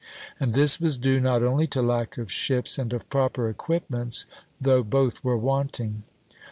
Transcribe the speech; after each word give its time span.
And 0.39 0.53
this 0.53 0.79
was 0.81 0.97
due 0.97 1.19
not 1.19 1.43
only 1.43 1.67
to 1.67 1.81
lack 1.83 2.17
of 2.17 2.31
ships 2.31 2.79
and 2.79 2.91
of 2.91 3.07
proper 3.11 3.47
equipments, 3.49 4.25
though 4.59 4.81
both 4.81 5.23
were 5.23 5.37
wanting. 5.37 6.01